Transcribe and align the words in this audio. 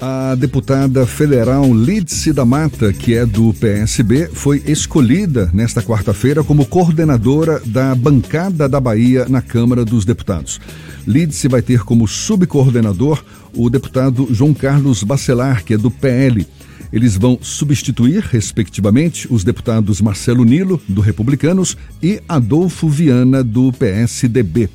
A 0.00 0.34
deputada 0.34 1.06
federal 1.06 1.74
Lídice 1.74 2.32
da 2.32 2.42
Mata, 2.42 2.90
que 2.90 3.14
é 3.14 3.26
do 3.26 3.52
PSB, 3.52 4.30
foi 4.32 4.62
escolhida 4.64 5.50
nesta 5.52 5.82
quarta-feira 5.82 6.42
como 6.42 6.64
coordenadora 6.64 7.60
da 7.66 7.94
bancada 7.94 8.66
da 8.66 8.80
Bahia 8.80 9.26
na 9.28 9.42
Câmara 9.42 9.84
dos 9.84 10.06
Deputados. 10.06 10.58
Lídice 11.06 11.48
vai 11.48 11.60
ter 11.60 11.82
como 11.82 12.08
subcoordenador 12.08 13.22
o 13.54 13.68
deputado 13.68 14.26
João 14.30 14.54
Carlos 14.54 15.02
Bacelar, 15.02 15.62
que 15.64 15.74
é 15.74 15.76
do 15.76 15.90
PL. 15.90 16.46
Eles 16.90 17.14
vão 17.18 17.38
substituir, 17.42 18.22
respectivamente, 18.22 19.28
os 19.30 19.44
deputados 19.44 20.00
Marcelo 20.00 20.44
Nilo, 20.44 20.80
do 20.88 21.02
Republicanos, 21.02 21.76
e 22.02 22.22
Adolfo 22.26 22.88
Viana, 22.88 23.44
do 23.44 23.70
PSDB 23.70 24.70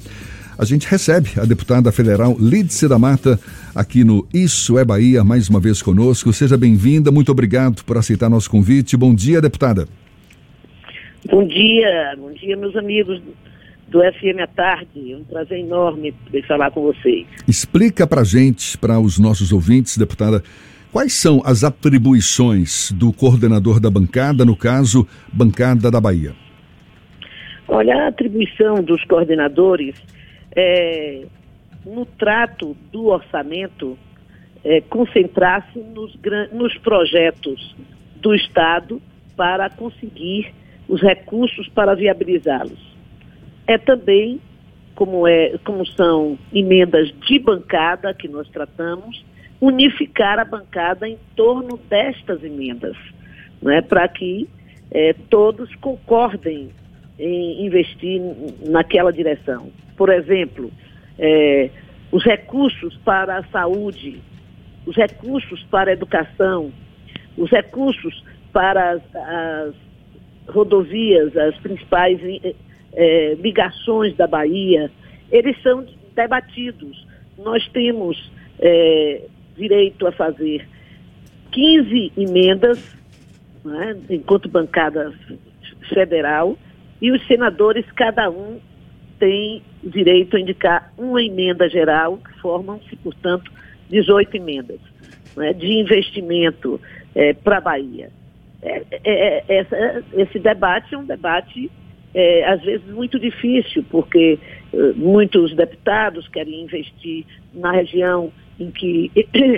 a 0.58 0.64
gente 0.64 0.88
recebe 0.88 1.32
a 1.38 1.46
deputada 1.46 1.92
federal 1.92 2.36
Lídice 2.40 2.88
da 2.88 2.98
Mata 2.98 3.40
aqui 3.74 4.04
no 4.04 4.28
Isso 4.34 4.80
é 4.80 4.86
Bahia, 4.86 5.24
mais 5.24 5.50
uma 5.50 5.60
vez 5.60 5.82
conosco. 5.82 6.32
Seja 6.32 6.58
bem-vinda, 6.58 7.12
muito 7.12 7.32
obrigado 7.32 7.84
por 7.84 7.98
aceitar 7.98 8.30
nosso 8.30 8.50
convite. 8.50 8.96
Bom 8.96 9.14
dia, 9.14 9.42
deputada. 9.42 9.88
Bom 11.30 11.46
dia, 11.46 12.16
bom 12.18 12.32
dia, 12.32 12.56
meus 12.56 12.76
amigos 12.76 13.22
do 13.88 14.00
FM 14.00 14.40
à 14.42 14.48
tarde. 14.48 15.12
É 15.12 15.18
um 15.18 15.24
prazer 15.24 15.60
enorme 15.60 16.12
poder 16.12 16.46
falar 16.48 16.72
com 16.72 16.84
vocês. 16.84 17.26
Explica 17.48 18.08
para 18.08 18.24
gente, 18.24 18.78
para 18.78 19.00
os 19.00 19.20
nossos 19.20 19.52
ouvintes, 19.52 19.98
deputada, 19.98 20.42
quais 20.92 21.14
são 21.14 21.42
as 21.46 21.64
atribuições 21.64 22.92
do 22.92 23.12
coordenador 23.12 23.80
da 23.80 23.90
bancada, 23.90 24.46
no 24.46 24.56
caso, 24.56 25.08
Bancada 25.34 25.92
da 25.92 26.00
Bahia? 26.00 26.34
Olha, 27.68 27.96
a 27.96 28.08
atribuição 28.08 28.76
dos 28.84 29.04
coordenadores 29.06 29.96
é, 30.56 31.26
no 31.86 32.06
trato 32.06 32.76
do 32.92 33.08
orçamento, 33.08 33.98
é, 34.64 34.82
concentrar-se 34.82 35.80
nos, 35.80 36.18
nos 36.52 36.78
projetos 36.80 37.76
do 38.16 38.34
Estado 38.34 39.02
para 39.36 39.70
conseguir 39.70 40.54
os 40.88 41.02
recursos 41.02 41.68
para 41.70 41.94
viabilizá-los. 41.94 42.96
É 43.68 43.78
também, 43.78 44.40
como, 44.96 45.28
é, 45.28 45.58
como 45.64 45.86
são 45.86 46.38
emendas 46.54 47.12
de 47.28 47.40
bancada 47.40 48.14
que 48.14 48.28
nós 48.28 48.48
tratamos, 48.50 49.24
unificar 49.60 50.40
a 50.40 50.46
bancada 50.46 51.08
em 51.08 51.18
torno 51.36 51.78
destas 51.90 52.44
emendas, 52.44 52.96
é 53.68 53.82
para 53.82 54.08
que 54.08 54.48
é, 54.92 55.14
todos 55.30 55.74
concordem 55.76 56.70
em 57.18 57.66
investir 57.66 58.22
naquela 58.68 59.12
direção. 59.12 59.72
Por 59.98 60.10
exemplo, 60.10 60.72
é, 61.18 61.70
os 62.12 62.24
recursos 62.24 62.96
para 63.04 63.38
a 63.38 63.44
saúde, 63.46 64.22
os 64.86 64.96
recursos 64.96 65.64
para 65.64 65.92
a 65.92 65.94
educação, 65.94 66.72
os 67.38 67.50
recursos 67.50 68.24
para 68.52 68.92
as, 68.92 69.02
as 69.16 69.76
rodovias, 70.48 71.36
as 71.36 71.58
principais 71.58 72.20
é, 72.94 73.34
ligações 73.36 74.16
da 74.16 74.28
Bahia, 74.28 74.92
eles 75.32 75.62
são 75.62 75.86
debatidos. 76.16 77.06
Nós 77.38 77.68
temos 77.70 78.32
é, 78.60 79.22
direito 79.58 80.08
a 80.08 80.12
fazer 80.12 80.68
15 81.52 82.14
emendas, 82.18 82.96
né, 83.64 83.98
enquanto 84.10 84.50
bancada 84.50 85.14
federal, 85.90 86.58
e 87.02 87.12
os 87.12 87.26
senadores, 87.28 87.86
cada 87.92 88.30
um 88.30 88.60
tem 89.20 89.62
direito 89.84 90.36
a 90.36 90.40
indicar 90.40 90.94
uma 90.98 91.22
emenda 91.22 91.70
geral, 91.70 92.20
formam-se, 92.42 92.96
portanto, 92.98 93.52
18 93.90 94.38
emendas 94.38 94.80
né, 95.36 95.54
de 95.54 95.80
investimento 95.80 96.80
é, 97.14 97.34
para 97.34 97.58
a 97.58 97.62
Bahia. 97.62 98.10
É, 98.62 98.84
é, 98.92 99.00
é, 99.04 99.44
essa, 99.48 100.04
esse 100.14 100.40
debate 100.40 100.96
é 100.96 100.98
um 100.98 101.06
debate, 101.06 101.70
é, 102.14 102.46
às 102.46 102.62
vezes, 102.62 102.88
muito 102.88 103.20
difícil, 103.20 103.86
porque 103.90 104.40
uh, 104.74 104.94
muitos 104.96 105.56
deputados 105.56 106.28
querem 106.30 106.64
investir 106.64 107.26
na 107.54 107.72
região 107.72 108.32
em 108.60 108.72
que 108.72 109.12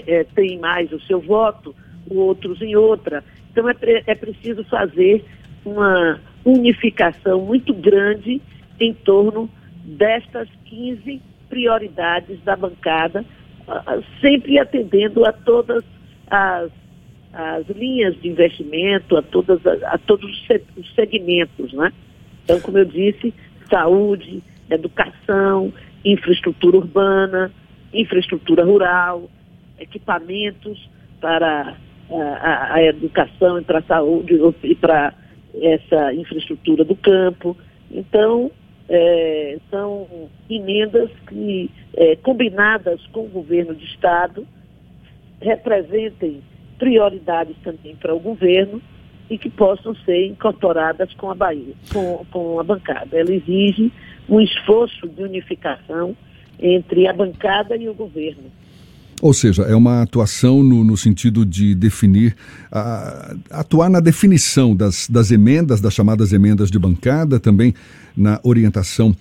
é, 0.08 0.24
tem 0.36 0.58
mais 0.60 0.92
o 0.92 1.00
seu 1.02 1.20
voto, 1.22 1.76
outros 2.10 2.62
em 2.62 2.76
outra. 2.76 3.24
Então, 3.52 3.70
é, 3.70 3.76
é 4.06 4.16
preciso 4.16 4.64
fazer 4.66 5.24
uma 5.64 6.20
unificação 6.44 7.42
muito 7.42 7.74
grande 7.74 8.42
em 8.80 8.94
torno 8.94 9.50
destas 9.84 10.48
15 10.66 11.22
prioridades 11.50 12.44
da 12.44 12.56
bancada, 12.56 13.26
sempre 14.22 14.60
atendendo 14.60 15.26
a 15.26 15.32
todas 15.32 15.84
as, 16.30 16.72
as 17.34 17.68
linhas 17.70 18.20
de 18.22 18.28
investimento, 18.28 19.18
a, 19.18 19.22
todas, 19.22 19.66
a 19.66 19.98
todos 19.98 20.30
os 20.76 20.96
segmentos. 20.96 21.74
Né? 21.74 21.92
Então, 22.44 22.60
como 22.62 22.78
eu 22.78 22.86
disse, 22.86 23.34
saúde, 23.70 24.42
educação, 24.70 25.74
infraestrutura 26.04 26.78
urbana, 26.78 27.52
infraestrutura 27.94 28.64
rural, 28.64 29.30
equipamentos 29.80 30.90
para 31.20 31.76
a, 32.10 32.16
a, 32.16 32.74
a 32.76 32.84
educação 32.84 33.60
e 33.60 33.64
para 33.64 33.80
a 33.80 33.84
saúde 33.84 34.40
e 34.64 34.76
para 34.76 35.14
essa 35.62 36.14
infraestrutura 36.14 36.84
do 36.84 36.96
campo. 36.96 37.58
Então, 37.92 38.52
é, 38.90 39.58
são 39.70 40.08
emendas 40.50 41.10
que, 41.28 41.70
é, 41.96 42.16
combinadas 42.18 43.02
com 43.08 43.22
o 43.22 43.30
governo 43.30 43.76
de 43.76 43.86
Estado, 43.86 44.48
representem 45.42 46.42
prioridades 46.80 47.56
também 47.64 47.96
para 47.96 48.16
o 48.16 48.20
governo 48.20 48.82
e 49.30 49.38
que 49.38 49.50
possam 49.50 49.94
ser 50.06 50.28
incorporadas 50.28 51.14
com 51.16 51.30
a 51.30 51.36
Bahia, 51.36 51.74
com, 51.92 52.26
com 52.32 52.60
a 52.60 52.64
bancada. 52.64 53.18
Ela 53.18 53.34
exige 53.34 53.92
um 54.30 54.40
esforço 54.40 55.08
de 55.08 55.24
unificação 55.24 56.16
entre 56.60 57.08
a 57.08 57.14
bancada 57.14 57.76
e 57.76 57.90
o 57.90 57.94
governo. 57.94 58.44
Ou 59.20 59.34
seja, 59.34 59.64
é 59.64 59.76
uma 59.76 60.04
atuação 60.04 60.62
no, 60.62 60.84
no 60.84 60.96
sentido 60.96 61.44
de 61.44 61.74
definir, 61.74 62.36
atuar 63.50 63.90
na 63.90 64.00
definição 64.00 64.76
das, 64.76 65.08
das 65.10 65.32
emendas, 65.32 65.82
das 65.82 65.94
chamadas 65.94 66.32
emendas 66.34 66.70
de 66.70 66.78
bancada, 66.78 67.40
também 67.40 67.74
na 68.18 68.40
orientação 68.44 69.16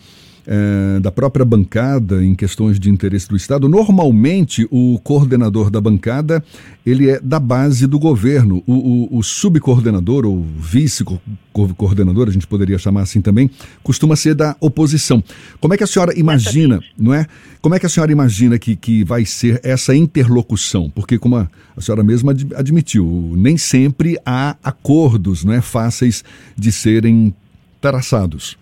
é, 0.46 1.00
da 1.00 1.10
própria 1.10 1.44
bancada 1.44 2.24
em 2.24 2.34
questões 2.34 2.78
de 2.78 2.88
interesse 2.88 3.28
do 3.28 3.36
Estado. 3.36 3.68
Normalmente, 3.68 4.66
o 4.70 4.98
coordenador 5.02 5.70
da 5.70 5.80
bancada 5.80 6.42
ele 6.84 7.10
é 7.10 7.18
da 7.20 7.40
base 7.40 7.86
do 7.86 7.98
governo. 7.98 8.62
O, 8.64 8.74
o, 8.74 9.18
o 9.18 9.22
subcoordenador 9.24 10.24
ou 10.24 10.46
vice-coordenador, 10.56 12.28
a 12.28 12.30
gente 12.30 12.46
poderia 12.46 12.78
chamar 12.78 13.02
assim 13.02 13.20
também, 13.20 13.50
costuma 13.82 14.14
ser 14.14 14.34
da 14.34 14.56
oposição. 14.60 15.22
Como 15.60 15.74
é 15.74 15.76
que 15.76 15.82
a 15.82 15.86
senhora 15.86 16.16
imagina, 16.16 16.80
não 16.96 17.12
é? 17.12 17.26
Como 17.60 17.74
é 17.74 17.80
que 17.80 17.86
a 17.86 17.88
senhora 17.88 18.12
imagina 18.12 18.56
que, 18.56 18.76
que 18.76 19.02
vai 19.02 19.24
ser 19.24 19.60
essa 19.64 19.96
interlocução? 19.96 20.88
Porque, 20.88 21.18
como 21.18 21.36
a, 21.36 21.48
a 21.76 21.80
senhora 21.80 22.04
mesma 22.04 22.32
admitiu, 22.54 23.34
nem 23.36 23.56
sempre 23.56 24.16
há 24.24 24.56
acordos 24.62 25.44
não 25.44 25.52
é, 25.52 25.60
fáceis 25.60 26.22
de 26.56 26.70
serem 26.70 27.34
traçados 27.80 28.56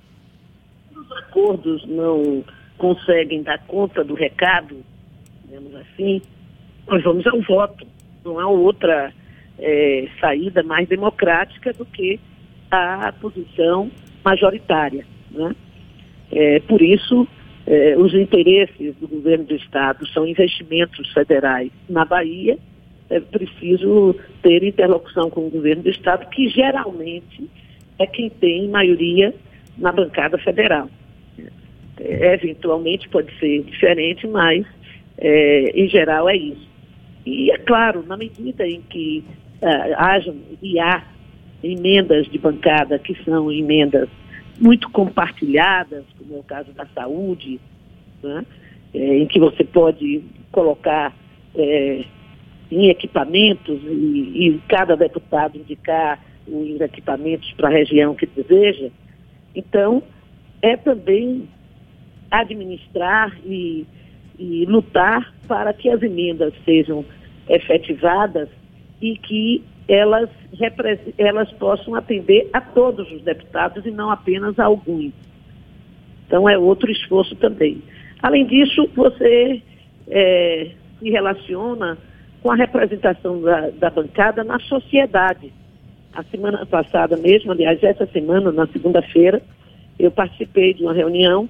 acordos 1.35 1.85
não 1.87 2.45
conseguem 2.79 3.43
dar 3.43 3.59
conta 3.67 4.05
do 4.05 4.15
recado, 4.15 4.77
digamos 5.45 5.75
assim, 5.75 6.23
nós 6.87 7.03
vamos 7.03 7.27
ao 7.27 7.41
voto. 7.43 7.85
Não 8.25 8.39
há 8.39 8.49
outra 8.49 9.13
é, 9.59 10.09
saída 10.21 10.63
mais 10.63 10.89
democrática 10.89 11.73
do 11.73 11.85
que 11.85 12.21
a 12.71 13.13
posição 13.21 13.91
majoritária. 14.25 15.05
Né? 15.31 15.55
É, 16.31 16.61
por 16.61 16.81
isso, 16.81 17.27
é, 17.67 17.97
os 17.99 18.15
interesses 18.15 18.95
do 18.97 19.09
governo 19.09 19.45
do 19.45 19.57
Estado 19.57 20.07
são 20.09 20.27
investimentos 20.27 21.13
federais 21.13 21.71
na 21.89 22.05
Bahia. 22.05 22.57
É 23.11 23.21
preciso 23.21 24.17
ter 24.43 24.63
interlocução 24.63 25.29
com 25.29 25.47
o 25.47 25.51
governo 25.51 25.83
do 25.83 25.91
Estado, 25.91 26.29
que 26.31 26.49
geralmente 26.49 27.49
é 27.99 28.07
quem 28.07 28.31
tem 28.31 28.69
maioria 28.69 29.35
na 29.77 29.93
bancada 29.93 30.39
federal. 30.39 30.89
É, 31.99 32.35
eventualmente 32.35 33.09
pode 33.09 33.33
ser 33.39 33.63
diferente, 33.63 34.27
mas 34.27 34.67
é, 35.19 35.71
em 35.75 35.89
geral 35.89 36.29
é 36.29 36.37
isso. 36.37 36.69
E 37.25 37.51
é 37.51 37.59
claro, 37.59 38.05
na 38.07 38.17
medida 38.17 38.67
em 38.67 38.83
que 38.83 39.25
uh, 39.63 39.95
hajam 39.97 40.37
e 40.63 40.79
há 40.79 41.05
emendas 41.63 42.27
de 42.27 42.39
bancada 42.39 42.99
que 42.99 43.15
são 43.25 43.51
emendas 43.51 44.09
muito 44.61 44.91
compartilhadas, 44.91 46.05
como 46.19 46.37
é 46.37 46.39
o 46.39 46.43
caso 46.43 46.73
da 46.73 46.87
saúde, 46.95 47.59
né, 48.23 48.45
é, 48.93 49.19
em 49.19 49.27
que 49.27 49.41
você 49.41 49.65
pode 49.65 50.23
colocar 50.53 51.15
é, 51.57 52.05
em 52.71 52.89
equipamentos 52.89 53.81
e, 53.85 54.49
e, 54.49 54.61
cada 54.69 54.97
deputado 54.97 55.57
indicar 55.57 56.21
os 56.47 56.81
equipamentos 56.81 57.51
para 57.53 57.69
a 57.69 57.73
região 57.73 58.15
que 58.15 58.27
deseja. 58.27 58.91
Então, 59.55 60.03
é 60.61 60.77
também 60.77 61.49
administrar 62.31 63.37
e, 63.45 63.87
e 64.39 64.65
lutar 64.67 65.33
para 65.47 65.73
que 65.73 65.89
as 65.89 66.03
emendas 66.03 66.53
sejam 66.65 67.05
efetivadas 67.49 68.49
e 69.01 69.17
que 69.17 69.63
elas, 69.89 70.31
elas 71.19 71.51
possam 71.53 71.95
atender 71.95 72.49
a 72.53 72.61
todos 72.61 73.11
os 73.13 73.23
deputados 73.23 73.85
e 73.85 73.91
não 73.91 74.11
apenas 74.11 74.59
a 74.59 74.65
alguns. 74.65 75.13
Então 76.27 76.49
é 76.49 76.57
outro 76.57 76.91
esforço 76.91 77.37
também. 77.37 77.83
Além 78.23 78.47
disso, 78.47 78.89
você 78.95 79.63
é, 80.09 80.71
se 80.99 81.11
relaciona 81.11 81.99
com 82.43 82.51
a 82.51 82.57
representação 82.57 83.41
da, 83.43 83.71
da 83.71 83.91
bancada 83.91 84.43
na 84.43 84.59
sociedade. 84.61 85.53
A 86.15 86.23
semana 86.25 86.65
passada 86.65 87.17
mesmo, 87.17 87.53
aliás, 87.53 87.83
essa 87.83 88.07
semana, 88.07 88.53
na 88.53 88.67
segunda-feira, 88.69 89.43
eu 89.99 90.11
participei 90.11 90.73
de 90.75 90.83
uma 90.83 90.93
reunião 90.93 91.49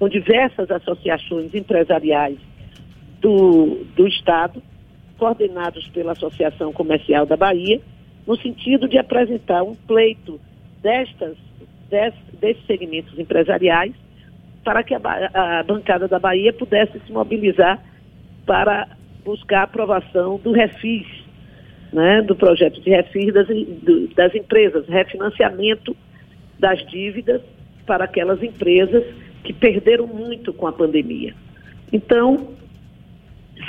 com 0.00 0.08
diversas 0.08 0.70
associações 0.70 1.54
empresariais 1.54 2.38
do, 3.20 3.84
do 3.94 4.08
Estado, 4.08 4.62
coordenados 5.18 5.86
pela 5.88 6.12
Associação 6.12 6.72
Comercial 6.72 7.26
da 7.26 7.36
Bahia, 7.36 7.82
no 8.26 8.34
sentido 8.38 8.88
de 8.88 8.96
apresentar 8.96 9.62
um 9.62 9.74
pleito 9.74 10.40
destas, 10.82 11.36
des, 11.90 12.14
desses 12.40 12.64
segmentos 12.66 13.16
empresariais 13.18 13.92
para 14.64 14.82
que 14.82 14.94
a, 14.94 15.00
a, 15.34 15.62
bancada 15.62 16.08
da 16.08 16.18
Bahia 16.18 16.52
pudesse 16.52 16.98
se 17.00 17.12
mobilizar 17.12 17.78
para 18.46 18.88
buscar 19.22 19.60
a 19.60 19.64
aprovação 19.64 20.38
do 20.38 20.52
refis, 20.52 21.06
né, 21.92 22.22
do 22.22 22.34
projeto 22.34 22.80
de 22.80 22.88
refis 22.88 23.34
das, 23.34 23.48
das 24.16 24.34
empresas, 24.34 24.88
refinanciamento 24.88 25.94
das 26.58 26.78
dívidas 26.86 27.42
para 27.84 28.04
aquelas 28.04 28.42
empresas 28.42 29.04
que 29.44 29.52
perderam 29.52 30.06
muito 30.06 30.52
com 30.52 30.66
a 30.66 30.72
pandemia. 30.72 31.34
Então, 31.92 32.48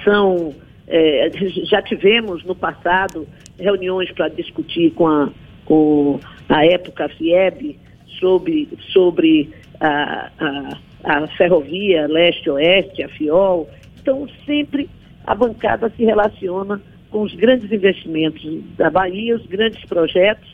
são 0.03 0.53
é, 0.87 1.29
já 1.63 1.81
tivemos 1.81 2.43
no 2.43 2.53
passado 2.53 3.25
reuniões 3.57 4.11
para 4.11 4.27
discutir 4.27 4.91
com 4.91 5.07
a, 5.07 5.29
com 5.63 6.19
a 6.49 6.65
época 6.65 7.07
FIEB 7.07 7.79
sobre, 8.19 8.67
sobre 8.91 9.49
a, 9.79 10.29
a, 10.37 10.77
a 11.03 11.27
ferrovia 11.29 12.07
leste-oeste, 12.07 13.03
a 13.03 13.09
FIOL. 13.09 13.69
Então, 14.01 14.27
sempre 14.45 14.89
a 15.25 15.33
bancada 15.33 15.89
se 15.95 16.03
relaciona 16.03 16.81
com 17.09 17.21
os 17.21 17.33
grandes 17.35 17.71
investimentos 17.71 18.43
da 18.75 18.89
Bahia, 18.89 19.35
os 19.35 19.45
grandes 19.45 19.83
projetos 19.85 20.49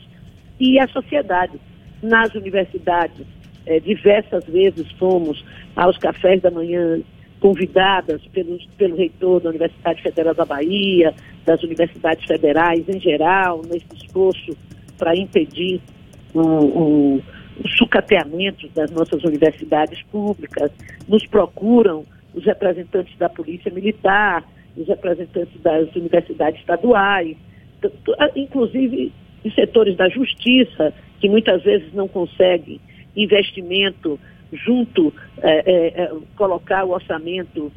e 0.60 0.78
a 0.78 0.86
sociedade. 0.88 1.58
Nas 2.00 2.32
universidades, 2.34 3.26
é, 3.68 3.78
diversas 3.78 4.44
vezes 4.46 4.90
fomos 4.92 5.44
aos 5.76 5.98
cafés 5.98 6.40
da 6.40 6.50
manhã 6.50 7.00
convidadas 7.38 8.20
pelo, 8.32 8.58
pelo 8.78 8.96
reitor 8.96 9.40
da 9.40 9.50
Universidade 9.50 10.02
Federal 10.02 10.34
da 10.34 10.46
Bahia, 10.46 11.14
das 11.44 11.62
universidades 11.62 12.24
federais 12.24 12.88
em 12.88 12.98
geral, 12.98 13.60
nesse 13.62 13.86
esforço 13.94 14.56
para 14.96 15.14
impedir 15.14 15.80
o, 16.34 16.40
o, 16.40 17.16
o 17.18 17.68
sucateamento 17.76 18.66
das 18.74 18.90
nossas 18.90 19.22
universidades 19.22 20.02
públicas. 20.04 20.72
Nos 21.06 21.24
procuram 21.26 22.04
os 22.34 22.44
representantes 22.44 23.16
da 23.18 23.28
Polícia 23.28 23.70
Militar, 23.70 24.44
os 24.76 24.88
representantes 24.88 25.60
das 25.60 25.94
universidades 25.94 26.58
estaduais, 26.60 27.36
inclusive 28.34 29.12
os 29.44 29.54
setores 29.54 29.96
da 29.96 30.08
justiça, 30.08 30.92
que 31.20 31.28
muitas 31.28 31.62
vezes 31.62 31.92
não 31.92 32.08
conseguem 32.08 32.80
investimento 33.22 34.18
junto, 34.52 35.12
é, 35.38 35.58
é, 35.70 36.02
é, 36.02 36.12
colocar 36.36 36.84
o 36.84 36.90
orçamento, 36.90 37.70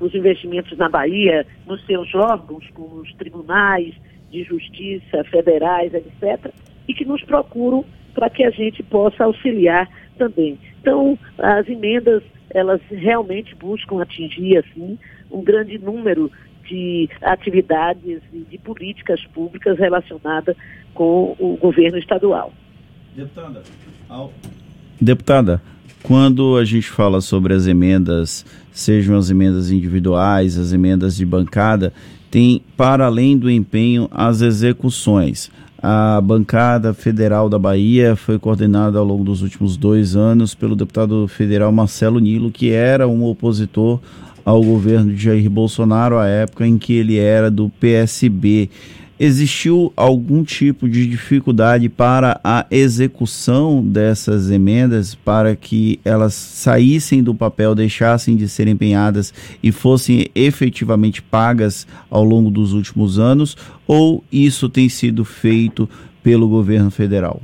os 0.00 0.14
investimentos 0.14 0.76
na 0.76 0.88
Bahia, 0.88 1.46
nos 1.66 1.84
seus 1.86 2.12
órgãos, 2.14 2.64
com 2.74 3.00
os 3.00 3.12
tribunais 3.14 3.94
de 4.30 4.44
justiça 4.44 5.24
federais, 5.24 5.92
etc., 5.94 6.52
e 6.86 6.94
que 6.94 7.04
nos 7.04 7.22
procuram 7.22 7.84
para 8.14 8.30
que 8.30 8.42
a 8.44 8.50
gente 8.50 8.82
possa 8.82 9.24
auxiliar 9.24 9.88
também. 10.16 10.58
Então, 10.80 11.18
as 11.38 11.68
emendas, 11.68 12.22
elas 12.50 12.80
realmente 12.90 13.54
buscam 13.54 14.02
atingir, 14.02 14.56
assim, 14.58 14.98
um 15.30 15.42
grande 15.42 15.78
número 15.78 16.30
de 16.64 17.08
atividades 17.22 18.20
e 18.32 18.38
de 18.38 18.58
políticas 18.58 19.24
públicas 19.26 19.78
relacionadas 19.78 20.56
com 20.94 21.36
o 21.38 21.56
governo 21.56 21.98
estadual. 21.98 22.52
Deputada, 23.14 23.62
ao... 24.08 24.32
Deputada, 25.00 25.62
quando 26.02 26.56
a 26.56 26.64
gente 26.64 26.90
fala 26.90 27.20
sobre 27.20 27.54
as 27.54 27.66
emendas, 27.66 28.44
sejam 28.72 29.16
as 29.16 29.30
emendas 29.30 29.70
individuais, 29.70 30.58
as 30.58 30.72
emendas 30.72 31.16
de 31.16 31.24
bancada, 31.24 31.92
tem 32.30 32.62
para 32.76 33.06
além 33.06 33.38
do 33.38 33.50
empenho 33.50 34.08
as 34.10 34.40
execuções. 34.40 35.50
A 35.80 36.20
bancada 36.20 36.92
federal 36.92 37.48
da 37.48 37.58
Bahia 37.58 38.16
foi 38.16 38.38
coordenada 38.38 38.98
ao 38.98 39.04
longo 39.04 39.22
dos 39.22 39.42
últimos 39.42 39.76
dois 39.76 40.16
anos 40.16 40.52
pelo 40.52 40.74
deputado 40.74 41.28
federal 41.28 41.70
Marcelo 41.70 42.18
Nilo, 42.18 42.50
que 42.50 42.70
era 42.70 43.06
um 43.06 43.22
opositor 43.24 44.00
ao 44.44 44.62
governo 44.62 45.12
de 45.12 45.22
Jair 45.22 45.48
Bolsonaro 45.48 46.18
à 46.18 46.26
época 46.26 46.66
em 46.66 46.78
que 46.78 46.94
ele 46.94 47.16
era 47.16 47.50
do 47.50 47.68
PSB 47.68 48.70
existiu 49.18 49.92
algum 49.96 50.44
tipo 50.44 50.88
de 50.88 51.06
dificuldade 51.06 51.88
para 51.88 52.40
a 52.44 52.66
execução 52.70 53.82
dessas 53.82 54.50
emendas, 54.50 55.14
para 55.14 55.56
que 55.56 55.98
elas 56.04 56.34
saíssem 56.34 57.22
do 57.22 57.34
papel, 57.34 57.74
deixassem 57.74 58.36
de 58.36 58.48
ser 58.48 58.68
empenhadas 58.68 59.34
e 59.62 59.72
fossem 59.72 60.28
efetivamente 60.34 61.20
pagas 61.20 61.86
ao 62.10 62.22
longo 62.22 62.50
dos 62.50 62.72
últimos 62.72 63.18
anos, 63.18 63.56
ou 63.86 64.22
isso 64.30 64.68
tem 64.68 64.88
sido 64.88 65.24
feito 65.24 65.88
pelo 66.22 66.48
governo 66.48 66.90
federal? 66.90 67.42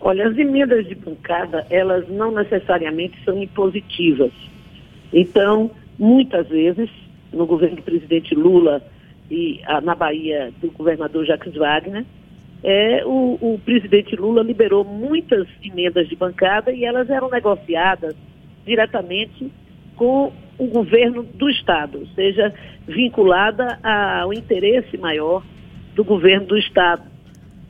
Olha, 0.00 0.28
as 0.28 0.36
emendas 0.36 0.86
de 0.86 0.94
bancada, 0.94 1.66
elas 1.70 2.08
não 2.08 2.32
necessariamente 2.32 3.18
são 3.24 3.42
impositivas. 3.42 4.32
Então, 5.12 5.70
muitas 5.98 6.48
vezes, 6.48 6.88
no 7.32 7.46
governo 7.46 7.76
do 7.76 7.82
presidente 7.82 8.34
Lula, 8.34 8.82
e 9.30 9.60
a, 9.64 9.80
na 9.80 9.94
Bahia 9.94 10.52
do 10.60 10.70
governador 10.70 11.24
Jacques 11.24 11.54
Wagner, 11.54 12.04
é, 12.62 13.02
o, 13.06 13.38
o, 13.40 13.60
presidente 13.64 14.14
Lula 14.16 14.42
liberou 14.42 14.84
muitas 14.84 15.46
emendas 15.62 16.08
de 16.08 16.16
bancada 16.16 16.72
e 16.72 16.84
elas 16.84 17.08
eram 17.08 17.30
negociadas 17.30 18.14
diretamente 18.66 19.50
com 19.96 20.32
o 20.58 20.66
governo 20.66 21.22
do 21.22 21.48
Estado, 21.48 22.00
ou 22.00 22.06
seja, 22.08 22.52
vinculada 22.86 23.78
ao 23.82 24.32
interesse 24.32 24.98
maior 24.98 25.42
do 25.94 26.04
governo 26.04 26.46
do 26.46 26.58
Estado. 26.58 27.02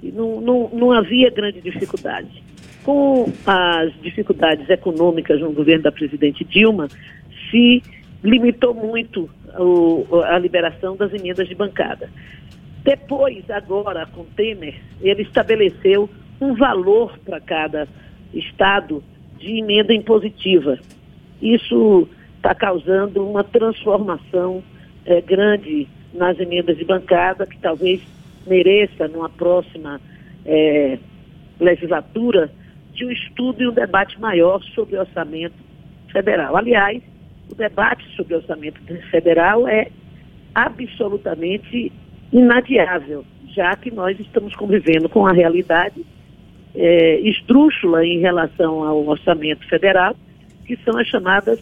E 0.03 0.11
não, 0.11 0.41
não, 0.41 0.71
não 0.73 0.93
havia 0.93 1.31
grande 1.31 1.61
dificuldade. 1.61 2.43
Com 2.83 3.31
as 3.47 3.93
dificuldades 4.01 4.69
econômicas 4.69 5.41
no 5.41 5.53
governo 5.53 5.85
da 5.85 5.93
presidente 5.93 6.45
Dilma, 6.45 6.89
se 7.51 7.83
limitou 8.23 8.75
muito 8.75 9.29
o, 9.59 10.07
a 10.25 10.39
liberação 10.39 10.97
das 10.97 11.13
emendas 11.13 11.49
de 11.49 11.55
bancada. 11.55 12.11
Depois, 12.83 13.49
agora, 13.51 14.07
com 14.07 14.25
Temer, 14.25 14.81
ele 15.01 15.23
estabeleceu 15.23 16.09
um 16.41 16.55
valor 16.55 17.19
para 17.25 17.41
cada 17.41 17.89
estado 18.33 19.03
de 19.39 19.59
emenda 19.59 19.93
impositiva. 19.93 20.79
Isso 21.41 22.09
está 22.37 22.55
causando 22.55 23.27
uma 23.27 23.45
transformação 23.45 24.63
é, 25.05 25.21
grande 25.21 25.87
nas 26.13 26.39
emendas 26.39 26.77
de 26.77 26.85
bancada, 26.85 27.47
que 27.47 27.59
talvez 27.59 28.01
mereça, 28.47 29.09
numa 29.09 29.29
próxima 29.29 30.01
é, 30.45 30.99
legislatura, 31.59 32.51
de 32.93 33.05
um 33.05 33.11
estudo 33.11 33.63
e 33.63 33.69
um 33.69 33.73
debate 33.73 34.19
maior 34.21 34.63
sobre 34.75 34.97
orçamento 34.97 35.55
federal. 36.11 36.57
Aliás, 36.57 37.03
o 37.51 37.55
debate 37.55 38.05
sobre 38.17 38.37
orçamento 38.37 38.81
federal 39.11 39.67
é 39.67 39.89
absolutamente 40.55 41.93
inadiável, 42.33 43.25
já 43.55 43.75
que 43.77 43.91
nós 43.91 44.19
estamos 44.21 44.55
convivendo 44.55 45.09
com 45.09 45.27
a 45.27 45.33
realidade 45.33 46.05
é, 46.75 47.21
estrúxula 47.21 48.05
em 48.05 48.21
relação 48.21 48.85
ao 48.85 49.05
orçamento 49.07 49.67
federal, 49.69 50.15
que 50.65 50.77
são 50.85 50.97
as 50.99 51.09
chamadas 51.09 51.61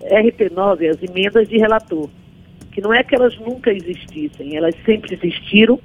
RP9, 0.00 0.90
as 0.90 1.02
emendas 1.02 1.48
de 1.48 1.58
relator, 1.58 2.08
que 2.72 2.80
não 2.80 2.92
é 2.92 3.02
que 3.02 3.14
elas 3.14 3.36
nunca 3.38 3.72
existissem, 3.72 4.56
elas 4.56 4.74
sempre 4.84 5.14
existiram 5.14 5.80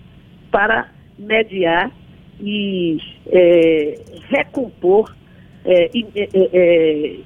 para 0.51 0.89
mediar 1.17 1.91
e 2.39 2.97
é, 3.27 3.99
recompor 4.29 5.15
é, 5.65 5.89
é, 6.15 6.29
é 6.33 7.19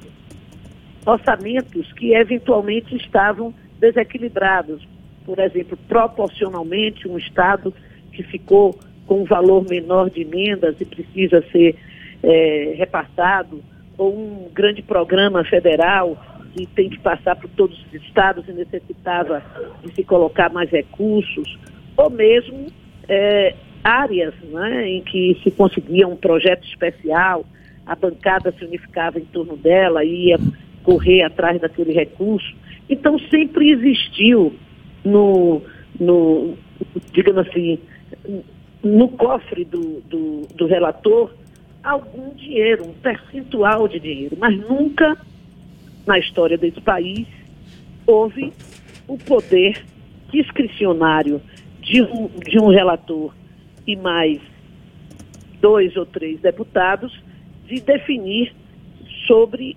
orçamentos 1.05 1.91
que 1.93 2.13
eventualmente 2.13 2.95
estavam 2.95 3.53
desequilibrados. 3.79 4.87
Por 5.25 5.39
exemplo, 5.39 5.77
proporcionalmente, 5.87 7.07
um 7.07 7.17
Estado 7.17 7.73
que 8.11 8.23
ficou 8.23 8.77
com 9.05 9.21
um 9.21 9.25
valor 9.25 9.67
menor 9.67 10.09
de 10.09 10.21
emendas 10.21 10.79
e 10.79 10.85
precisa 10.85 11.43
ser 11.51 11.75
é, 12.21 12.75
repassado, 12.77 13.61
ou 13.97 14.15
um 14.15 14.49
grande 14.53 14.81
programa 14.81 15.43
federal 15.43 16.17
e 16.57 16.65
tem 16.65 16.89
que 16.89 16.99
passar 16.99 17.35
por 17.35 17.49
todos 17.51 17.77
os 17.85 17.93
estados 17.93 18.47
e 18.47 18.53
necessitava 18.53 19.43
de 19.83 19.93
se 19.93 20.03
colocar 20.03 20.51
mais 20.51 20.69
recursos, 20.69 21.57
ou 21.97 22.09
mesmo 22.09 22.67
é, 23.07 23.55
áreas 23.83 24.33
né, 24.43 24.87
em 24.89 25.01
que 25.01 25.39
se 25.43 25.51
conseguia 25.51 26.07
um 26.07 26.15
projeto 26.15 26.65
especial, 26.65 27.45
a 27.85 27.95
bancada 27.95 28.51
se 28.51 28.63
unificava 28.63 29.19
em 29.19 29.25
torno 29.25 29.57
dela 29.57 30.03
e 30.03 30.29
ia 30.29 30.39
correr 30.83 31.23
atrás 31.23 31.59
daquele 31.59 31.93
recurso. 31.93 32.53
Então 32.89 33.17
sempre 33.29 33.71
existiu 33.71 34.53
no, 35.03 35.61
no 35.99 36.55
digamos 37.11 37.47
assim, 37.47 37.79
no 38.83 39.07
cofre 39.09 39.65
do, 39.65 40.01
do, 40.01 40.41
do 40.55 40.65
relator 40.65 41.31
algum 41.83 42.33
dinheiro, 42.35 42.85
um 42.85 42.93
percentual 42.93 43.87
de 43.87 43.99
dinheiro, 43.99 44.37
mas 44.39 44.57
nunca 44.57 45.17
na 46.05 46.17
história 46.17 46.57
desse 46.57 46.79
país 46.81 47.27
houve 48.05 48.53
o 49.07 49.17
poder 49.17 49.83
discricionário 50.31 51.41
de 51.81 52.01
um, 52.01 52.27
de 52.27 52.59
um 52.59 52.69
relator 52.69 53.33
e 53.85 53.95
mais 53.95 54.39
dois 55.61 55.95
ou 55.95 56.05
três 56.05 56.39
deputados 56.39 57.13
de 57.67 57.79
definir 57.81 58.53
sobre 59.27 59.75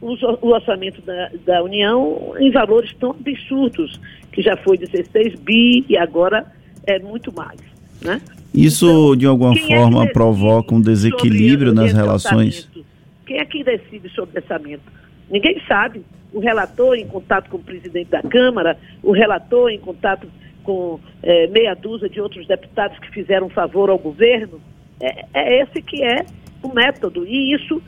o 0.00 0.48
orçamento 0.48 1.02
da, 1.02 1.30
da 1.44 1.62
União 1.62 2.34
em 2.38 2.50
valores 2.50 2.92
tão 2.94 3.10
absurdos, 3.10 4.00
que 4.32 4.40
já 4.40 4.56
foi 4.56 4.78
16 4.78 5.38
bi 5.40 5.84
e 5.88 5.96
agora 5.96 6.46
é 6.86 6.98
muito 6.98 7.32
mais. 7.34 7.60
Né? 8.02 8.20
Isso, 8.54 8.86
então, 8.86 9.16
de 9.16 9.26
alguma 9.26 9.54
é 9.54 9.58
forma, 9.58 10.04
é 10.04 10.08
provoca 10.08 10.74
um 10.74 10.80
desequilíbrio 10.80 11.72
nas 11.72 11.92
relações? 11.92 12.68
Quem 13.26 13.38
é 13.38 13.44
que 13.44 13.62
decide 13.62 14.08
sobre 14.10 14.40
orçamento? 14.40 14.82
Ninguém 15.30 15.60
sabe. 15.68 16.02
O 16.32 16.40
relator 16.40 16.96
em 16.96 17.06
contato 17.06 17.50
com 17.50 17.56
o 17.56 17.62
presidente 17.62 18.10
da 18.10 18.22
Câmara, 18.22 18.78
o 19.02 19.12
relator 19.12 19.70
em 19.70 19.78
contato 19.78 20.28
com 20.62 21.00
é, 21.22 21.46
meia 21.48 21.74
dúzia 21.74 22.08
de 22.08 22.20
outros 22.20 22.46
deputados 22.46 22.98
que 22.98 23.10
fizeram 23.10 23.48
favor 23.48 23.90
ao 23.90 23.98
governo, 23.98 24.60
é, 25.00 25.24
é 25.34 25.62
esse 25.62 25.82
que 25.82 26.02
é 26.02 26.24
o 26.62 26.72
método. 26.72 27.26
E 27.26 27.54
isso 27.54 27.82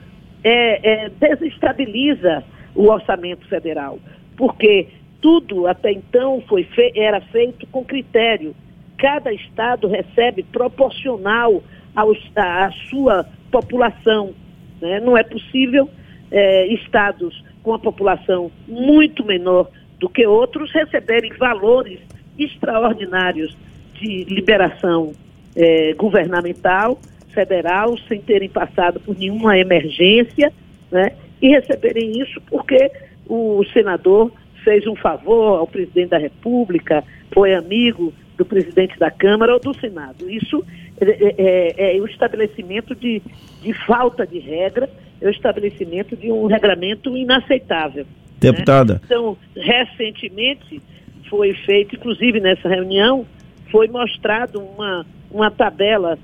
é, 0.45 1.05
é, 1.05 1.09
desestabiliza 1.09 2.43
o 2.75 2.89
orçamento 2.89 3.47
federal, 3.49 3.99
porque 4.37 4.89
tudo 5.21 5.67
até 5.67 5.93
então 5.93 6.43
foi 6.49 6.65
fe 6.65 6.93
era 6.97 7.21
feito 7.21 7.67
com 7.69 7.85
critério. 7.85 8.55
Cada 8.99 9.33
estado 9.33 9.89
recebe 9.89 10.43
proporcional 10.43 11.63
à 11.95 12.71
sua 12.91 13.27
população. 13.51 14.33
Né? 14.81 15.01
Não 15.01 15.17
é 15.17 15.23
possível 15.23 15.89
é, 16.31 16.67
estados 16.75 17.45
com 17.63 17.75
a 17.75 17.79
população 17.79 18.51
muito 18.67 19.25
menor 19.25 19.71
do 20.01 20.09
que 20.09 20.27
outros 20.27 20.73
receberem 20.73 21.33
valores 21.35 22.01
extraordinários 22.39 23.57
de 23.95 24.25
liberação 24.25 25.13
é, 25.55 25.95
governamental 25.95 26.99
federal 27.33 27.97
sem 28.09 28.21
terem 28.21 28.49
passado 28.49 29.01
por 29.01 29.19
nenhuma 29.19 29.59
emergência, 29.59 30.53
né? 30.91 31.13
E 31.41 31.49
receberem 31.49 32.21
isso 32.21 32.41
porque 32.43 32.91
o 33.27 33.65
senador 33.73 34.31
fez 34.63 34.87
um 34.87 34.95
favor 34.95 35.59
ao 35.59 35.67
presidente 35.67 36.11
da 36.11 36.19
República, 36.19 37.03
foi 37.33 37.55
amigo 37.55 38.13
do 38.37 38.45
presidente 38.45 38.99
da 38.99 39.11
Câmara 39.11 39.53
ou 39.53 39.61
do 39.61 39.75
Senado. 39.79 40.31
Isso 40.31 40.65
é, 41.01 41.05
é, 41.05 41.75
é, 41.77 41.97
é 41.97 42.01
o 42.01 42.07
estabelecimento 42.07 42.95
de, 42.95 43.23
de, 43.63 43.73
falta 43.87 44.27
de 44.27 44.39
regra, 44.39 44.89
é 45.21 45.27
o 45.27 45.31
estabelecimento 45.31 46.17
de 46.17 46.31
um 46.31 46.47
regramento 46.47 47.17
inaceitável. 47.17 48.07
Deputada. 48.39 48.95
Né? 48.95 49.01
Então, 49.05 49.37
recentemente 49.57 50.81
foi 51.29 51.55
feito, 51.55 51.97
inclusive 51.97 52.41
nessa 52.41 52.69
reunião, 52.69 53.27
foi 53.71 53.89
mostrado 53.89 54.61
uma, 54.61 55.07
uma 55.31 55.51
tabela 55.51 56.19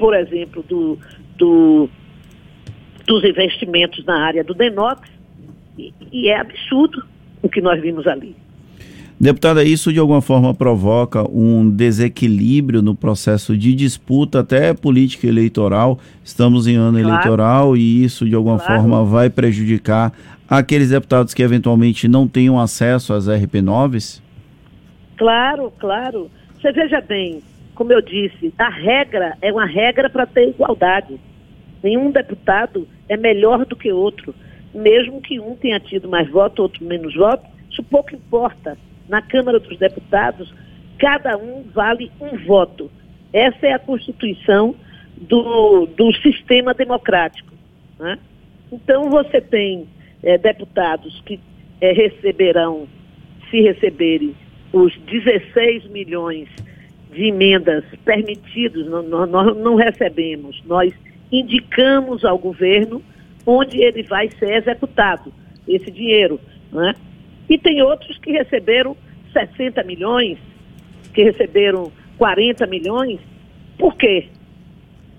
por 0.00 0.16
exemplo, 0.16 0.64
do, 0.66 0.98
do, 1.36 1.88
dos 3.06 3.22
investimentos 3.22 4.02
na 4.06 4.24
área 4.24 4.42
do 4.42 4.54
Denox, 4.54 5.06
e, 5.78 5.92
e 6.10 6.28
é 6.28 6.40
absurdo 6.40 7.04
o 7.42 7.48
que 7.48 7.60
nós 7.60 7.80
vimos 7.82 8.06
ali. 8.06 8.34
Deputada, 9.20 9.62
isso 9.62 9.92
de 9.92 9.98
alguma 9.98 10.22
forma 10.22 10.54
provoca 10.54 11.22
um 11.30 11.68
desequilíbrio 11.68 12.80
no 12.80 12.94
processo 12.94 13.54
de 13.54 13.74
disputa, 13.74 14.40
até 14.40 14.72
política 14.72 15.26
eleitoral. 15.26 15.98
Estamos 16.24 16.66
em 16.66 16.76
ano 16.76 16.98
claro. 16.98 17.08
eleitoral 17.10 17.76
e 17.76 18.02
isso 18.02 18.26
de 18.26 18.34
alguma 18.34 18.58
claro. 18.58 18.80
forma 18.80 19.04
vai 19.04 19.28
prejudicar 19.28 20.14
aqueles 20.48 20.88
deputados 20.88 21.34
que 21.34 21.42
eventualmente 21.42 22.08
não 22.08 22.26
tenham 22.26 22.58
acesso 22.58 23.12
às 23.12 23.28
RP9s? 23.28 24.22
Claro, 25.18 25.70
claro. 25.78 26.30
Você 26.58 26.72
veja 26.72 27.02
bem, 27.02 27.42
como 27.80 27.94
eu 27.94 28.02
disse, 28.02 28.52
a 28.58 28.68
regra 28.68 29.38
é 29.40 29.50
uma 29.50 29.64
regra 29.64 30.10
para 30.10 30.26
ter 30.26 30.50
igualdade. 30.50 31.18
Nenhum 31.82 32.10
deputado 32.10 32.86
é 33.08 33.16
melhor 33.16 33.64
do 33.64 33.74
que 33.74 33.90
outro. 33.90 34.34
Mesmo 34.74 35.22
que 35.22 35.40
um 35.40 35.56
tenha 35.56 35.80
tido 35.80 36.06
mais 36.06 36.28
voto, 36.28 36.60
outro 36.60 36.84
menos 36.84 37.14
voto, 37.14 37.42
isso 37.70 37.82
pouco 37.82 38.14
importa. 38.14 38.76
Na 39.08 39.22
Câmara 39.22 39.58
dos 39.58 39.78
Deputados, 39.78 40.52
cada 40.98 41.38
um 41.38 41.62
vale 41.72 42.12
um 42.20 42.36
voto. 42.44 42.90
Essa 43.32 43.68
é 43.68 43.72
a 43.72 43.78
constituição 43.78 44.74
do, 45.16 45.86
do 45.86 46.12
sistema 46.16 46.74
democrático. 46.74 47.54
Né? 47.98 48.18
Então, 48.70 49.08
você 49.08 49.40
tem 49.40 49.88
é, 50.22 50.36
deputados 50.36 51.18
que 51.24 51.40
é, 51.80 51.92
receberão, 51.92 52.86
se 53.50 53.62
receberem, 53.62 54.36
os 54.70 54.94
16 54.98 55.88
milhões 55.88 56.46
de 57.12 57.24
emendas 57.26 57.84
permitidos, 58.04 58.86
nós, 58.86 59.28
nós 59.28 59.56
não 59.56 59.74
recebemos, 59.74 60.62
nós 60.64 60.92
indicamos 61.30 62.24
ao 62.24 62.38
governo 62.38 63.02
onde 63.46 63.82
ele 63.82 64.02
vai 64.02 64.28
ser 64.30 64.56
executado, 64.56 65.32
esse 65.66 65.90
dinheiro. 65.90 66.40
Né? 66.72 66.94
E 67.48 67.58
tem 67.58 67.82
outros 67.82 68.18
que 68.18 68.30
receberam 68.30 68.96
60 69.32 69.82
milhões, 69.84 70.38
que 71.12 71.22
receberam 71.22 71.90
40 72.18 72.66
milhões. 72.66 73.18
Por 73.78 73.96
quê? 73.96 74.28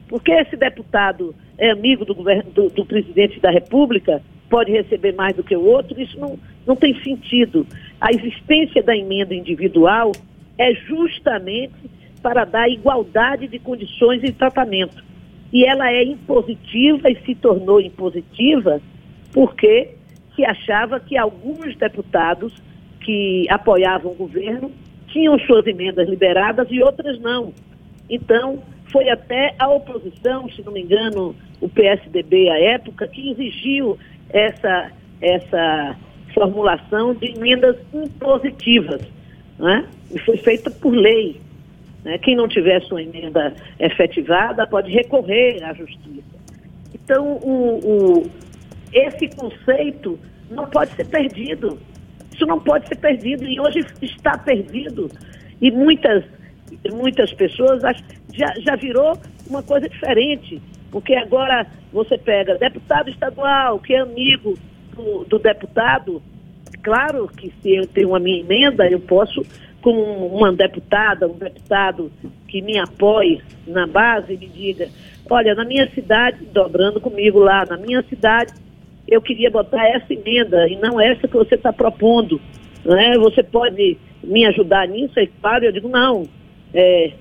Porque 0.07 0.31
esse 0.31 0.55
deputado 0.55 1.35
é 1.57 1.71
amigo 1.71 2.05
do, 2.05 2.15
governo, 2.15 2.49
do, 2.51 2.69
do 2.69 2.85
presidente 2.85 3.39
da 3.39 3.49
República, 3.49 4.21
pode 4.49 4.71
receber 4.71 5.13
mais 5.13 5.35
do 5.35 5.43
que 5.43 5.55
o 5.55 5.63
outro, 5.63 5.99
isso 5.99 6.19
não, 6.19 6.37
não 6.67 6.75
tem 6.75 7.01
sentido. 7.01 7.65
A 7.99 8.11
existência 8.11 8.83
da 8.83 8.95
emenda 8.95 9.33
individual 9.33 10.11
é 10.57 10.73
justamente 10.73 11.89
para 12.21 12.45
dar 12.45 12.69
igualdade 12.69 13.47
de 13.47 13.59
condições 13.59 14.23
e 14.23 14.31
tratamento. 14.31 15.03
E 15.51 15.65
ela 15.65 15.91
é 15.91 16.03
impositiva 16.03 17.09
e 17.09 17.15
se 17.25 17.35
tornou 17.35 17.81
impositiva 17.81 18.81
porque 19.33 19.95
se 20.35 20.45
achava 20.45 20.99
que 20.99 21.17
alguns 21.17 21.75
deputados 21.75 22.53
que 23.01 23.45
apoiavam 23.49 24.11
o 24.11 24.15
governo 24.15 24.71
tinham 25.07 25.37
suas 25.39 25.65
emendas 25.67 26.07
liberadas 26.07 26.67
e 26.69 26.81
outras 26.81 27.19
não. 27.19 27.53
Então, 28.09 28.61
foi 28.91 29.09
até 29.09 29.55
a 29.57 29.69
oposição, 29.69 30.49
se 30.49 30.61
não 30.63 30.71
me 30.71 30.81
engano, 30.81 31.35
o 31.59 31.67
PSDB 31.67 32.49
à 32.49 32.59
época, 32.59 33.07
que 33.07 33.31
exigiu 33.31 33.97
essa, 34.29 34.91
essa 35.21 35.97
formulação 36.33 37.13
de 37.13 37.31
emendas 37.31 37.75
impositivas 37.93 39.01
né? 39.61 39.87
e 40.09 40.19
foi 40.19 40.37
feita 40.37 40.69
por 40.71 40.93
lei. 40.93 41.39
Né? 42.03 42.17
Quem 42.17 42.35
não 42.35 42.47
tiver 42.47 42.81
sua 42.81 43.01
emenda 43.01 43.53
efetivada 43.79 44.65
pode 44.65 44.91
recorrer 44.91 45.63
à 45.63 45.73
justiça. 45.73 46.41
Então, 46.93 47.33
o, 47.33 47.79
o, 47.83 48.31
esse 48.91 49.27
conceito 49.29 50.19
não 50.49 50.65
pode 50.67 50.91
ser 50.95 51.05
perdido. 51.05 51.79
Isso 52.33 52.45
não 52.45 52.59
pode 52.59 52.87
ser 52.87 52.95
perdido 52.95 53.45
e 53.45 53.59
hoje 53.59 53.85
está 54.01 54.37
perdido. 54.37 55.09
E 55.61 55.69
muitas, 55.69 56.23
muitas 56.91 57.31
pessoas 57.33 57.81
já, 58.33 58.53
já 58.59 58.75
virou 58.75 59.17
uma 59.47 59.61
coisa 59.61 59.87
diferente. 59.87 60.61
Porque 60.89 61.13
agora 61.15 61.67
você 61.93 62.17
pega 62.17 62.57
deputado 62.57 63.09
estadual, 63.09 63.79
que 63.79 63.93
é 63.93 63.99
amigo 63.99 64.57
do, 64.95 65.23
do 65.25 65.39
deputado, 65.39 66.21
claro 66.81 67.27
que 67.27 67.51
se 67.61 67.75
eu 67.75 67.87
tenho 67.87 68.15
a 68.15 68.19
minha 68.19 68.39
emenda, 68.39 68.89
eu 68.89 68.99
posso, 68.99 69.45
com 69.81 69.91
uma 69.91 70.51
deputada, 70.51 71.27
um 71.27 71.37
deputado 71.37 72.11
que 72.47 72.61
me 72.61 72.77
apoie 72.77 73.41
na 73.67 73.87
base, 73.87 74.37
me 74.37 74.47
diga, 74.47 74.89
olha, 75.29 75.55
na 75.55 75.65
minha 75.65 75.89
cidade, 75.91 76.45
dobrando 76.51 76.99
comigo 76.99 77.39
lá, 77.39 77.65
na 77.65 77.77
minha 77.77 78.03
cidade, 78.03 78.53
eu 79.07 79.21
queria 79.21 79.49
botar 79.49 79.87
essa 79.87 80.13
emenda 80.13 80.67
e 80.67 80.75
não 80.77 80.99
essa 80.99 81.27
que 81.27 81.35
você 81.35 81.55
está 81.55 81.73
propondo. 81.73 82.39
Né? 82.85 83.17
Você 83.17 83.43
pode 83.43 83.97
me 84.23 84.45
ajudar 84.45 84.87
nisso? 84.87 85.19
É 85.19 85.27
claro, 85.41 85.65
eu 85.65 85.71
digo, 85.71 85.89
não. 85.89 86.27
É, 86.73 87.11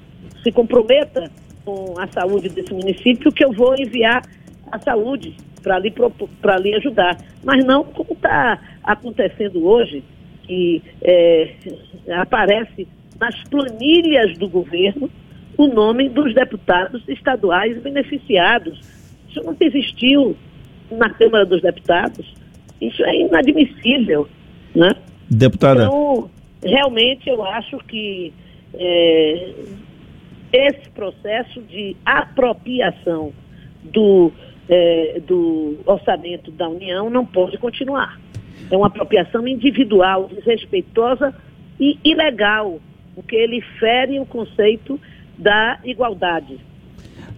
se 0.42 0.52
comprometa 0.52 1.30
com 1.64 1.94
a 1.98 2.06
saúde 2.06 2.48
desse 2.48 2.72
município 2.72 3.32
que 3.32 3.44
eu 3.44 3.52
vou 3.52 3.74
enviar 3.78 4.22
a 4.70 4.78
saúde. 4.78 5.36
Para 5.62 5.78
lhe, 5.78 5.92
lhe 6.62 6.74
ajudar. 6.74 7.18
Mas 7.44 7.64
não 7.64 7.84
como 7.84 8.12
está 8.12 8.60
acontecendo 8.82 9.66
hoje, 9.66 10.02
que 10.42 10.82
é, 11.02 11.54
aparece 12.12 12.86
nas 13.18 13.34
planilhas 13.44 14.36
do 14.38 14.48
governo 14.48 15.10
o 15.56 15.66
nome 15.66 16.08
dos 16.08 16.34
deputados 16.34 17.02
estaduais 17.08 17.80
beneficiados. 17.82 18.80
Isso 19.28 19.42
nunca 19.44 19.64
existiu 19.64 20.36
na 20.90 21.10
Câmara 21.10 21.44
dos 21.44 21.60
Deputados. 21.60 22.34
Isso 22.80 23.04
é 23.04 23.20
inadmissível. 23.20 24.28
Né? 24.74 24.90
Deputada. 25.28 25.84
Então, 25.84 26.30
realmente 26.64 27.28
eu 27.28 27.44
acho 27.44 27.78
que 27.78 28.32
é, 28.74 29.52
esse 30.52 30.90
processo 30.90 31.60
de 31.62 31.96
apropriação 32.04 33.32
do, 33.84 34.32
é, 34.70 35.20
do 35.26 35.78
orçamento 35.84 36.52
da 36.52 36.68
União 36.68 37.10
não 37.10 37.26
pode 37.26 37.58
continuar. 37.58 38.20
É 38.70 38.76
uma 38.76 38.86
apropriação 38.86 39.46
individual, 39.48 40.30
desrespeitosa 40.32 41.34
e 41.78 41.98
ilegal, 42.04 42.78
porque 43.16 43.34
ele 43.34 43.60
fere 43.80 44.20
o 44.20 44.24
conceito 44.24 44.98
da 45.36 45.80
igualdade. 45.84 46.58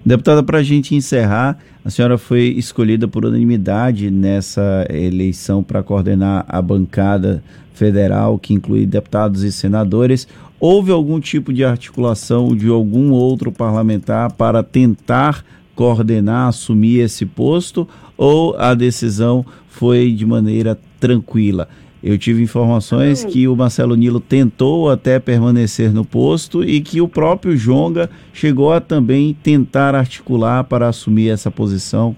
Deputada, 0.05 0.43
para 0.43 0.59
a 0.59 0.63
gente 0.63 0.95
encerrar, 0.95 1.59
a 1.83 1.89
senhora 1.89 2.19
foi 2.19 2.49
escolhida 2.49 3.09
por 3.09 3.25
unanimidade 3.25 4.11
nessa 4.11 4.87
eleição 4.91 5.63
para 5.63 5.83
coordenar 5.83 6.45
a 6.49 6.61
bancada 6.61 7.43
federal, 7.73 8.39
que 8.39 8.53
inclui 8.53 8.85
deputados 8.85 9.43
e 9.43 9.51
senadores. 9.51 10.29
Houve 10.61 10.91
algum 10.93 11.19
tipo 11.19 11.53
de 11.53 11.65
articulação 11.65 12.55
de 12.55 12.69
algum 12.69 13.13
outro 13.13 13.51
parlamentar 13.51 14.33
para 14.33 14.63
tentar 14.63 15.45
coordenar, 15.75 16.49
assumir 16.49 17.01
esse 17.01 17.27
posto, 17.27 17.89
ou 18.17 18.55
a 18.57 18.75
decisão 18.75 19.45
foi 19.67 20.13
de 20.13 20.27
maneira 20.27 20.79
tranquila? 21.01 21.69
Eu 22.03 22.19
tive 22.19 22.43
informações 22.43 23.25
que 23.25 23.47
o 23.47 23.55
Marcelo 23.55 23.95
Nilo 23.95 24.19
tentou 24.19 24.91
até 24.91 25.21
permanecer 25.21 25.93
no 25.93 26.05
posto 26.05 26.65
e 26.65 26.81
que 26.81 27.01
o 27.01 27.07
próprio 27.07 27.57
Jonga 27.57 28.11
chegou 28.33 28.73
a 28.73 28.81
também 28.81 29.33
tentar 29.41 29.95
articular 29.95 30.65
para 30.65 30.89
assumir 30.89 31.29
essa 31.29 31.49
posição. 31.49 32.17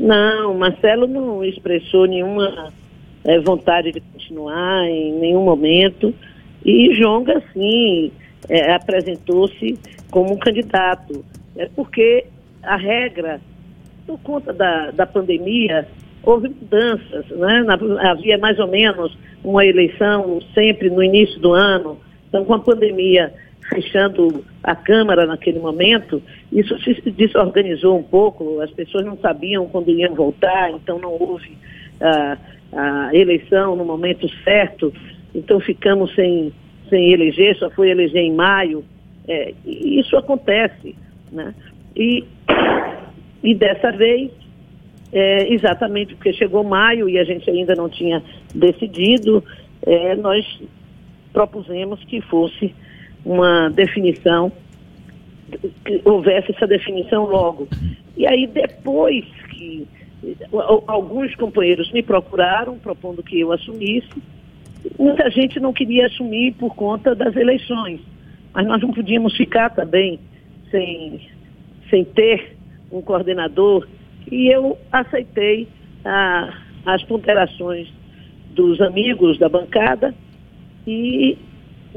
Não, 0.00 0.56
Marcelo 0.56 1.06
não 1.06 1.44
expressou 1.44 2.06
nenhuma 2.06 2.72
é, 3.24 3.38
vontade 3.40 3.92
de 3.92 4.00
continuar 4.00 4.84
em 4.84 5.12
nenhum 5.12 5.44
momento. 5.44 6.14
E 6.64 6.94
Jonga, 6.94 7.42
sim, 7.52 8.10
é, 8.48 8.72
apresentou-se 8.72 9.78
como 10.10 10.32
um 10.32 10.38
candidato. 10.38 11.22
É 11.58 11.68
porque 11.74 12.24
a 12.62 12.76
regra, 12.76 13.40
por 14.06 14.18
conta 14.20 14.52
da, 14.52 14.92
da 14.92 15.04
pandemia, 15.04 15.86
houve 16.22 16.48
mudanças, 16.48 17.26
né? 17.30 17.64
havia 18.00 18.38
mais 18.38 18.58
ou 18.58 18.68
menos 18.68 19.16
uma 19.42 19.66
eleição 19.66 20.40
sempre 20.54 20.88
no 20.88 21.02
início 21.02 21.38
do 21.40 21.52
ano, 21.52 21.98
então 22.28 22.44
com 22.44 22.54
a 22.54 22.58
pandemia 22.60 23.32
fechando 23.68 24.44
a 24.62 24.74
Câmara 24.74 25.26
naquele 25.26 25.58
momento, 25.58 26.22
isso 26.50 26.78
se 26.80 27.10
desorganizou 27.10 27.98
um 27.98 28.02
pouco, 28.02 28.60
as 28.60 28.70
pessoas 28.70 29.04
não 29.04 29.18
sabiam 29.18 29.66
quando 29.66 29.90
iam 29.90 30.14
voltar, 30.14 30.70
então 30.70 30.98
não 30.98 31.12
houve 31.12 31.56
a, 32.00 32.38
a 32.72 33.14
eleição 33.14 33.76
no 33.76 33.84
momento 33.84 34.26
certo, 34.42 34.92
então 35.34 35.60
ficamos 35.60 36.14
sem, 36.14 36.52
sem 36.88 37.12
eleger, 37.12 37.56
só 37.58 37.68
foi 37.70 37.90
eleger 37.90 38.22
em 38.22 38.32
maio, 38.32 38.84
é, 39.26 39.52
isso 39.66 40.16
acontece, 40.16 40.96
né? 41.30 41.54
E, 41.96 42.24
e 43.42 43.54
dessa 43.54 43.90
vez 43.92 44.30
é, 45.12 45.52
exatamente 45.52 46.14
porque 46.14 46.32
chegou 46.32 46.62
maio 46.62 47.08
e 47.08 47.18
a 47.18 47.24
gente 47.24 47.48
ainda 47.50 47.74
não 47.74 47.88
tinha 47.88 48.22
decidido, 48.54 49.42
é, 49.86 50.14
nós 50.16 50.44
propusemos 51.32 52.02
que 52.04 52.20
fosse 52.20 52.74
uma 53.24 53.70
definição, 53.70 54.52
que 55.84 56.00
houvesse 56.04 56.52
essa 56.52 56.66
definição 56.66 57.24
logo. 57.24 57.68
E 58.16 58.26
aí 58.26 58.46
depois 58.46 59.24
que 59.50 59.86
alguns 60.86 61.34
companheiros 61.36 61.90
me 61.92 62.02
procuraram 62.02 62.78
propondo 62.78 63.22
que 63.22 63.40
eu 63.40 63.52
assumisse, 63.52 64.08
muita 64.98 65.30
gente 65.30 65.60
não 65.60 65.72
queria 65.72 66.06
assumir 66.06 66.54
por 66.54 66.74
conta 66.74 67.14
das 67.14 67.34
eleições, 67.36 68.00
mas 68.52 68.66
nós 68.66 68.80
não 68.82 68.92
podíamos 68.92 69.36
ficar 69.36 69.70
também 69.70 70.18
sem, 70.70 71.20
sem 71.90 72.04
ter 72.04 72.56
um 72.90 73.00
coordenador 73.00 73.86
e 74.30 74.48
eu 74.48 74.78
aceitei 74.92 75.68
ah, 76.04 76.52
as 76.86 77.02
ponderações 77.04 77.88
dos 78.50 78.80
amigos 78.80 79.38
da 79.38 79.48
bancada 79.48 80.14
e 80.86 81.38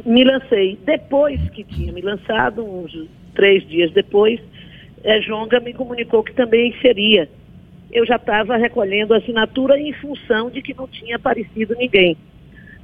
me 0.06 0.24
lancei. 0.24 0.78
Depois 0.86 1.40
que 1.50 1.64
tinha 1.64 1.92
me 1.92 2.02
lançado, 2.02 2.64
uns 2.64 3.08
três 3.34 3.68
dias 3.68 3.92
depois, 3.92 4.40
eh, 5.04 5.20
Jonga 5.22 5.60
me 5.60 5.74
comunicou 5.74 6.24
que 6.24 6.34
também 6.34 6.74
seria. 6.82 7.30
Eu 7.92 8.06
já 8.06 8.16
estava 8.16 8.58
recolhendo 8.58 9.14
assinatura 9.14 9.80
em 9.80 9.92
função 9.94 10.50
de 10.50 10.62
que 10.62 10.74
não 10.74 10.88
tinha 10.88 11.18
aparecido 11.18 11.76
ninguém. 11.76 12.16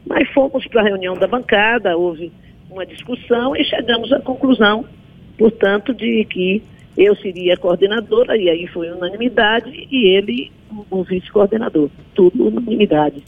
Mas 0.05 0.29
fomos 0.29 0.65
para 0.67 0.81
a 0.81 0.85
reunião 0.85 1.15
da 1.15 1.27
bancada, 1.27 1.95
houve 1.95 2.31
uma 2.69 2.85
discussão 2.85 3.55
e 3.55 3.63
chegamos 3.63 4.11
à 4.11 4.19
conclusão, 4.19 4.85
portanto, 5.37 5.93
de 5.93 6.25
que 6.25 6.61
eu 6.97 7.15
seria 7.15 7.55
coordenadora, 7.55 8.35
e 8.35 8.49
aí 8.49 8.67
foi 8.67 8.89
unanimidade, 8.89 9.87
e 9.91 10.17
ele 10.17 10.51
o 10.89 11.03
vice-coordenador. 11.03 11.89
Tudo 12.15 12.47
unanimidade. 12.47 13.23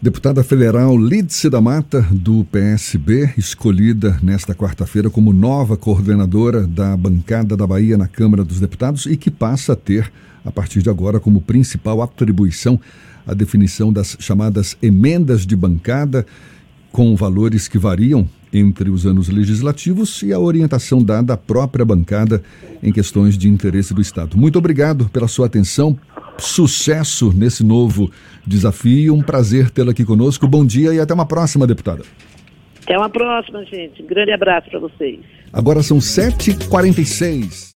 Deputada 0.00 0.44
federal 0.44 0.96
Lídice 0.96 1.50
da 1.50 1.60
Mata, 1.60 2.06
do 2.12 2.44
PSB, 2.44 3.34
escolhida 3.36 4.16
nesta 4.22 4.54
quarta-feira 4.54 5.10
como 5.10 5.32
nova 5.32 5.76
coordenadora 5.76 6.66
da 6.66 6.96
bancada 6.96 7.56
da 7.56 7.66
Bahia 7.66 7.96
na 7.96 8.06
Câmara 8.06 8.44
dos 8.44 8.60
Deputados 8.60 9.06
e 9.06 9.16
que 9.16 9.30
passa 9.30 9.72
a 9.72 9.76
ter, 9.76 10.12
a 10.44 10.52
partir 10.52 10.80
de 10.82 10.90
agora, 10.90 11.18
como 11.18 11.40
principal 11.40 12.02
atribuição 12.02 12.78
a 13.26 13.34
definição 13.34 13.92
das 13.92 14.16
chamadas 14.20 14.76
emendas 14.80 15.44
de 15.44 15.56
bancada, 15.56 16.24
com 16.96 17.14
valores 17.14 17.68
que 17.68 17.76
variam 17.76 18.26
entre 18.50 18.88
os 18.88 19.04
anos 19.04 19.28
legislativos 19.28 20.22
e 20.22 20.32
a 20.32 20.38
orientação 20.38 21.04
dada 21.04 21.34
à 21.34 21.36
própria 21.36 21.84
bancada 21.84 22.42
em 22.82 22.90
questões 22.90 23.36
de 23.36 23.50
interesse 23.50 23.92
do 23.92 24.00
Estado. 24.00 24.34
Muito 24.34 24.58
obrigado 24.58 25.06
pela 25.10 25.28
sua 25.28 25.44
atenção. 25.44 25.94
Sucesso 26.38 27.34
nesse 27.36 27.62
novo 27.62 28.10
desafio. 28.46 29.14
Um 29.14 29.20
prazer 29.20 29.68
tê-la 29.68 29.90
aqui 29.90 30.06
conosco. 30.06 30.48
Bom 30.48 30.64
dia 30.64 30.94
e 30.94 30.98
até 30.98 31.12
uma 31.12 31.26
próxima, 31.26 31.66
deputada. 31.66 32.02
Até 32.82 32.96
uma 32.96 33.10
próxima, 33.10 33.62
gente. 33.66 34.02
Um 34.02 34.06
grande 34.06 34.32
abraço 34.32 34.70
para 34.70 34.80
vocês. 34.80 35.20
Agora 35.52 35.82
são 35.82 35.98
7h46. 35.98 37.75